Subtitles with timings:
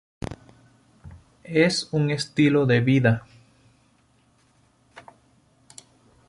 [1.43, 3.23] Es un estilo de vida.